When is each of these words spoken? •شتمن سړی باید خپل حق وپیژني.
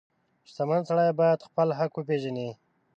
•شتمن 0.49 0.81
سړی 0.89 1.09
باید 1.19 1.45
خپل 1.47 1.67
حق 1.79 1.91
وپیژني. 1.95 2.49